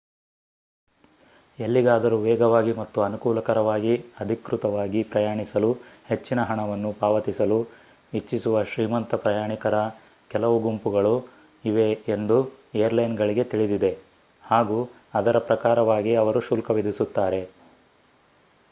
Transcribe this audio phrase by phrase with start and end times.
[1.59, 3.91] ಎಲ್ಲಿಗಾದರೂ ವೇಗವಾಗಿ ಮತ್ತು ಅನುಕೂಲಕರವಾಗಿ
[4.19, 5.69] ಅಧಿಕೃತವಾಗಿ ಪ್ರಯಾಣಿಸಲು
[6.07, 7.59] ಹೆಚ್ಚಿನ ಹಣವನ್ನು ಪಾವತಿಸಲು
[8.13, 9.75] ಇಚ್ಛಿಸುವ ಶ್ರೀಮಂತ ಪ್ರಯಾಣಿಕರ
[10.31, 11.15] ಕೆಲವು ಗುಂಪುಗಳು
[11.63, 12.39] ಇವೆ ಎಂದು
[12.75, 13.93] ಏರ್ಲೈನ್ಗಳಿಗೆ ತಿಳಿದಿದೆ
[14.43, 14.79] ಹಾಗು
[15.13, 17.43] ಅದರ ಪ್ರಕಾರವಾಗಿ ಅವರು ಶುಲ್ಕ ವಿಧಿಸುತ್ತಾರೆ